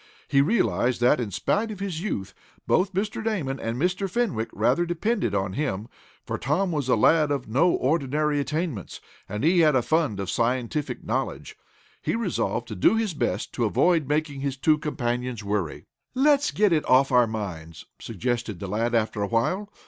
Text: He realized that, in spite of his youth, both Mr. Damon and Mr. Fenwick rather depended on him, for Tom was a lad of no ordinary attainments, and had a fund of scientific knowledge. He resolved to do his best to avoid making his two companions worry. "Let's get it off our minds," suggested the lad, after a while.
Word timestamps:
He 0.27 0.41
realized 0.41 0.99
that, 1.01 1.19
in 1.19 1.29
spite 1.29 1.69
of 1.69 1.79
his 1.79 2.01
youth, 2.01 2.33
both 2.65 2.91
Mr. 2.95 3.23
Damon 3.23 3.59
and 3.59 3.77
Mr. 3.77 4.09
Fenwick 4.09 4.49
rather 4.51 4.83
depended 4.83 5.35
on 5.35 5.53
him, 5.53 5.87
for 6.25 6.39
Tom 6.39 6.71
was 6.71 6.89
a 6.89 6.95
lad 6.95 7.29
of 7.29 7.47
no 7.47 7.69
ordinary 7.69 8.39
attainments, 8.39 8.99
and 9.29 9.43
had 9.43 9.75
a 9.75 9.83
fund 9.83 10.19
of 10.19 10.31
scientific 10.31 11.03
knowledge. 11.03 11.55
He 12.01 12.15
resolved 12.15 12.67
to 12.69 12.75
do 12.75 12.95
his 12.95 13.13
best 13.13 13.53
to 13.53 13.65
avoid 13.65 14.07
making 14.07 14.39
his 14.39 14.57
two 14.57 14.79
companions 14.79 15.43
worry. 15.43 15.85
"Let's 16.15 16.49
get 16.49 16.73
it 16.73 16.83
off 16.89 17.11
our 17.11 17.27
minds," 17.27 17.85
suggested 17.99 18.59
the 18.59 18.65
lad, 18.65 18.95
after 18.95 19.21
a 19.21 19.27
while. 19.27 19.71